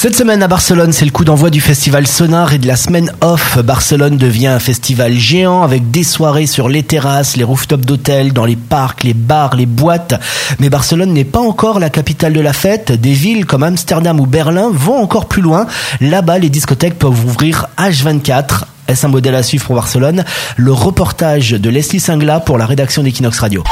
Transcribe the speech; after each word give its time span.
Cette 0.00 0.16
semaine 0.16 0.42
à 0.42 0.48
Barcelone, 0.48 0.94
c'est 0.94 1.04
le 1.04 1.10
coup 1.10 1.26
d'envoi 1.26 1.50
du 1.50 1.60
festival 1.60 2.06
Sonar 2.06 2.54
et 2.54 2.58
de 2.58 2.66
la 2.66 2.76
semaine 2.76 3.12
off. 3.20 3.58
Barcelone 3.58 4.16
devient 4.16 4.46
un 4.46 4.58
festival 4.58 5.12
géant 5.12 5.62
avec 5.62 5.90
des 5.90 6.04
soirées 6.04 6.46
sur 6.46 6.70
les 6.70 6.82
terrasses, 6.82 7.36
les 7.36 7.44
rooftops 7.44 7.84
d'hôtels, 7.84 8.32
dans 8.32 8.46
les 8.46 8.56
parcs, 8.56 9.04
les 9.04 9.12
bars, 9.12 9.54
les 9.54 9.66
boîtes. 9.66 10.14
Mais 10.58 10.70
Barcelone 10.70 11.12
n'est 11.12 11.26
pas 11.26 11.40
encore 11.40 11.78
la 11.78 11.90
capitale 11.90 12.32
de 12.32 12.40
la 12.40 12.54
fête. 12.54 12.92
Des 12.92 13.12
villes 13.12 13.44
comme 13.44 13.62
Amsterdam 13.62 14.18
ou 14.20 14.24
Berlin 14.24 14.70
vont 14.72 14.96
encore 14.96 15.26
plus 15.26 15.42
loin. 15.42 15.66
Là-bas, 16.00 16.38
les 16.38 16.48
discothèques 16.48 16.98
peuvent 16.98 17.26
ouvrir 17.26 17.66
H24. 17.76 18.62
Est-ce 18.88 19.04
un 19.04 19.10
modèle 19.10 19.34
à 19.34 19.42
suivre 19.42 19.66
pour 19.66 19.74
Barcelone? 19.74 20.24
Le 20.56 20.72
reportage 20.72 21.50
de 21.50 21.68
Leslie 21.68 22.00
Singla 22.00 22.40
pour 22.40 22.56
la 22.56 22.64
rédaction 22.64 23.02
d'Equinox 23.02 23.38
Radio. 23.38 23.64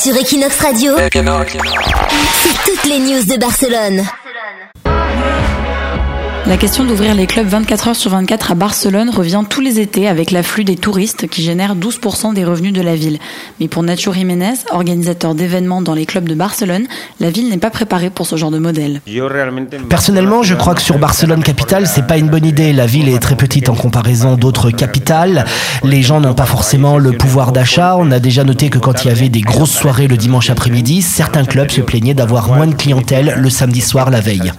Sur 0.00 0.14
Equinox 0.14 0.60
Radio, 0.60 0.92
c'est 0.96 1.10
toutes 1.10 2.84
les 2.84 3.00
news 3.00 3.24
de 3.24 3.40
Barcelone. 3.40 4.06
La 6.50 6.56
question 6.56 6.84
d'ouvrir 6.84 7.14
les 7.14 7.28
clubs 7.28 7.46
24 7.46 7.88
heures 7.88 7.96
sur 7.96 8.10
24 8.10 8.50
à 8.50 8.54
Barcelone 8.56 9.08
revient 9.08 9.44
tous 9.48 9.60
les 9.60 9.78
étés 9.78 10.08
avec 10.08 10.32
l'afflux 10.32 10.64
des 10.64 10.74
touristes 10.74 11.28
qui 11.28 11.42
génèrent 11.42 11.76
12% 11.76 12.34
des 12.34 12.44
revenus 12.44 12.72
de 12.72 12.82
la 12.82 12.96
ville. 12.96 13.20
Mais 13.60 13.68
pour 13.68 13.84
Nacho 13.84 14.12
Jiménez, 14.12 14.54
organisateur 14.72 15.36
d'événements 15.36 15.80
dans 15.80 15.94
les 15.94 16.06
clubs 16.06 16.28
de 16.28 16.34
Barcelone, 16.34 16.88
la 17.20 17.30
ville 17.30 17.48
n'est 17.50 17.58
pas 17.58 17.70
préparée 17.70 18.10
pour 18.10 18.26
ce 18.26 18.34
genre 18.34 18.50
de 18.50 18.58
modèle. 18.58 19.00
Personnellement, 19.88 20.42
je 20.42 20.56
crois 20.56 20.74
que 20.74 20.82
sur 20.82 20.98
Barcelone 20.98 21.44
capitale, 21.44 21.86
c'est 21.86 22.08
pas 22.08 22.18
une 22.18 22.28
bonne 22.28 22.44
idée. 22.44 22.72
La 22.72 22.86
ville 22.86 23.08
est 23.08 23.20
très 23.20 23.36
petite 23.36 23.68
en 23.68 23.76
comparaison 23.76 24.34
d'autres 24.34 24.72
capitales. 24.72 25.44
Les 25.84 26.02
gens 26.02 26.20
n'ont 26.20 26.34
pas 26.34 26.46
forcément 26.46 26.98
le 26.98 27.12
pouvoir 27.12 27.52
d'achat. 27.52 27.94
On 27.96 28.10
a 28.10 28.18
déjà 28.18 28.42
noté 28.42 28.70
que 28.70 28.78
quand 28.78 29.04
il 29.04 29.08
y 29.08 29.12
avait 29.12 29.28
des 29.28 29.42
grosses 29.42 29.70
soirées 29.70 30.08
le 30.08 30.16
dimanche 30.16 30.50
après-midi, 30.50 31.00
certains 31.00 31.44
clubs 31.44 31.70
se 31.70 31.80
plaignaient 31.80 32.14
d'avoir 32.14 32.48
moins 32.48 32.66
de 32.66 32.74
clientèle 32.74 33.36
le 33.38 33.50
samedi 33.50 33.82
soir 33.82 34.10
la 34.10 34.20
veille. 34.20 34.50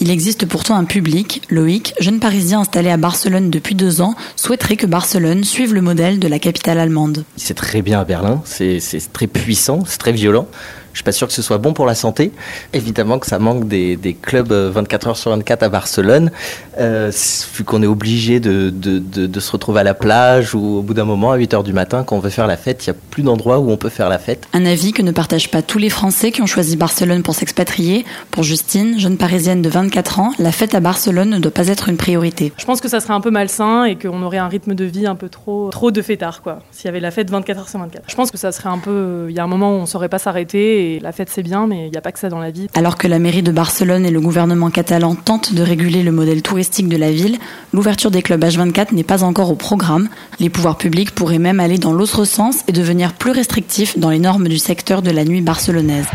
Il 0.00 0.10
existe 0.10 0.46
pourtant 0.46 0.76
un 0.76 0.84
public. 0.84 1.42
Loïc, 1.50 1.94
jeune 2.00 2.20
Parisien 2.20 2.60
installé 2.60 2.90
à 2.90 2.96
Barcelone 2.96 3.50
depuis 3.50 3.74
deux 3.74 4.00
ans, 4.00 4.14
souhaiterait 4.36 4.76
que 4.76 4.86
Barcelone 4.86 5.44
suive 5.44 5.74
le 5.74 5.80
modèle 5.80 6.18
de 6.18 6.28
la 6.28 6.38
capitale 6.38 6.78
allemande. 6.78 7.24
C'est 7.36 7.54
très 7.54 7.82
bien 7.82 8.00
à 8.00 8.04
Berlin, 8.04 8.42
c'est 8.44 8.80
très 9.12 9.26
puissant, 9.26 9.84
c'est 9.86 9.98
très 9.98 10.12
violent. 10.12 10.46
Je 10.94 10.98
suis 10.98 11.04
pas 11.04 11.12
sûr 11.12 11.26
que 11.26 11.32
ce 11.32 11.42
soit 11.42 11.58
bon 11.58 11.72
pour 11.72 11.86
la 11.86 11.96
santé. 11.96 12.30
Évidemment 12.72 13.18
que 13.18 13.26
ça 13.26 13.40
manque 13.40 13.66
des, 13.66 13.96
des 13.96 14.14
clubs 14.14 14.52
24 14.52 15.08
heures 15.08 15.16
sur 15.16 15.32
24 15.32 15.64
à 15.64 15.68
Barcelone, 15.68 16.30
euh, 16.78 17.10
vu 17.54 17.64
qu'on 17.64 17.82
est 17.82 17.86
obligé 17.86 18.38
de, 18.38 18.70
de, 18.70 19.00
de, 19.00 19.26
de, 19.26 19.40
se 19.40 19.50
retrouver 19.50 19.80
à 19.80 19.82
la 19.82 19.94
plage 19.94 20.54
ou 20.54 20.78
au 20.78 20.82
bout 20.82 20.94
d'un 20.94 21.04
moment, 21.04 21.32
à 21.32 21.36
8 21.36 21.54
heures 21.54 21.64
du 21.64 21.72
matin, 21.72 22.04
quand 22.04 22.16
on 22.16 22.20
veut 22.20 22.30
faire 22.30 22.46
la 22.46 22.56
fête, 22.56 22.86
il 22.86 22.90
n'y 22.90 22.96
a 22.96 23.00
plus 23.10 23.24
d'endroits 23.24 23.58
où 23.58 23.70
on 23.72 23.76
peut 23.76 23.88
faire 23.88 24.08
la 24.08 24.18
fête. 24.18 24.46
Un 24.52 24.64
avis 24.66 24.92
que 24.92 25.02
ne 25.02 25.10
partagent 25.10 25.50
pas 25.50 25.62
tous 25.62 25.78
les 25.78 25.90
Français 25.90 26.30
qui 26.30 26.42
ont 26.42 26.46
choisi 26.46 26.76
Barcelone 26.76 27.24
pour 27.24 27.34
s'expatrier. 27.34 28.04
Pour 28.30 28.44
Justine, 28.44 28.98
jeune 28.98 29.16
parisienne 29.16 29.62
de 29.62 29.68
24 29.68 30.20
ans, 30.20 30.32
la 30.38 30.52
fête 30.52 30.76
à 30.76 30.80
Barcelone 30.80 31.30
ne 31.30 31.38
doit 31.40 31.50
pas 31.50 31.66
être 31.68 31.88
une 31.88 31.96
priorité. 31.96 32.52
Je 32.56 32.64
pense 32.64 32.80
que 32.80 32.88
ça 32.88 33.00
serait 33.00 33.14
un 33.14 33.20
peu 33.20 33.32
malsain 33.32 33.84
et 33.84 33.96
qu'on 33.96 34.22
aurait 34.22 34.38
un 34.38 34.48
rythme 34.48 34.74
de 34.74 34.84
vie 34.84 35.08
un 35.08 35.16
peu 35.16 35.28
trop, 35.28 35.70
trop 35.70 35.90
de 35.90 36.02
fêtard, 36.02 36.40
quoi. 36.40 36.60
S'il 36.70 36.86
y 36.86 36.88
avait 36.88 37.00
la 37.00 37.10
fête 37.10 37.30
24 37.30 37.58
heures 37.58 37.68
sur 37.68 37.80
24. 37.80 38.04
Je 38.06 38.14
pense 38.14 38.30
que 38.30 38.38
ça 38.38 38.52
serait 38.52 38.68
un 38.68 38.78
peu. 38.78 39.26
Il 39.28 39.34
y 39.34 39.40
a 39.40 39.44
un 39.44 39.48
moment 39.48 39.70
où 39.70 39.78
on 39.78 39.82
ne 39.82 39.86
saurait 39.86 40.08
pas 40.08 40.20
s'arrêter 40.20 40.83
la 41.00 41.12
fête 41.12 41.30
c'est 41.30 41.42
bien, 41.42 41.66
mais 41.66 41.86
il 41.86 41.90
n'y 41.90 41.96
a 41.96 42.00
pas 42.00 42.12
que 42.12 42.18
ça 42.18 42.28
dans 42.28 42.38
la 42.38 42.50
vie. 42.50 42.68
Alors 42.74 42.96
que 42.96 43.06
la 43.06 43.18
mairie 43.18 43.42
de 43.42 43.52
Barcelone 43.52 44.06
et 44.06 44.10
le 44.10 44.20
gouvernement 44.20 44.70
catalan 44.70 45.14
tentent 45.14 45.54
de 45.54 45.62
réguler 45.62 46.02
le 46.02 46.12
modèle 46.12 46.42
touristique 46.42 46.88
de 46.88 46.96
la 46.96 47.10
ville, 47.10 47.38
l'ouverture 47.72 48.10
des 48.10 48.22
clubs 48.22 48.42
H24 48.42 48.94
n'est 48.94 49.04
pas 49.04 49.22
encore 49.22 49.50
au 49.50 49.56
programme. 49.56 50.08
Les 50.40 50.50
pouvoirs 50.50 50.78
publics 50.78 51.10
pourraient 51.12 51.38
même 51.38 51.60
aller 51.60 51.78
dans 51.78 51.92
l'autre 51.92 52.24
sens 52.24 52.62
et 52.68 52.72
devenir 52.72 53.12
plus 53.12 53.32
restrictifs 53.32 53.98
dans 53.98 54.10
les 54.10 54.18
normes 54.18 54.48
du 54.48 54.58
secteur 54.58 55.02
de 55.02 55.10
la 55.10 55.24
nuit 55.24 55.42
barcelonaise. 55.42 56.06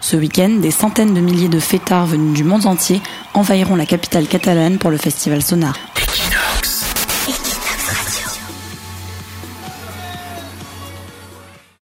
Ce 0.00 0.16
week-end, 0.16 0.50
des 0.60 0.70
centaines 0.70 1.12
de 1.12 1.20
milliers 1.20 1.48
de 1.48 1.58
fêtards 1.58 2.06
venus 2.06 2.32
du 2.32 2.44
monde 2.44 2.66
entier 2.66 3.00
envahiront 3.34 3.76
la 3.76 3.86
capitale 3.86 4.26
catalane 4.26 4.78
pour 4.78 4.90
le 4.90 4.96
festival 4.96 5.42
Sonar. 5.42 5.76